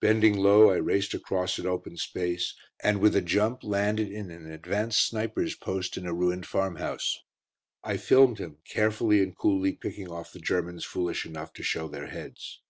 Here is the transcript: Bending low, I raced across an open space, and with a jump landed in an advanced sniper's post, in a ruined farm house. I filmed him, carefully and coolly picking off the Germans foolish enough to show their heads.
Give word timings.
Bending 0.00 0.38
low, 0.38 0.70
I 0.70 0.76
raced 0.76 1.14
across 1.14 1.58
an 1.58 1.66
open 1.66 1.96
space, 1.96 2.54
and 2.84 3.00
with 3.00 3.16
a 3.16 3.20
jump 3.20 3.64
landed 3.64 4.08
in 4.08 4.30
an 4.30 4.48
advanced 4.48 5.04
sniper's 5.04 5.56
post, 5.56 5.96
in 5.96 6.06
a 6.06 6.14
ruined 6.14 6.46
farm 6.46 6.76
house. 6.76 7.18
I 7.82 7.96
filmed 7.96 8.38
him, 8.38 8.58
carefully 8.70 9.20
and 9.20 9.36
coolly 9.36 9.72
picking 9.72 10.08
off 10.08 10.32
the 10.32 10.38
Germans 10.38 10.84
foolish 10.84 11.26
enough 11.26 11.52
to 11.54 11.64
show 11.64 11.88
their 11.88 12.06
heads. 12.06 12.60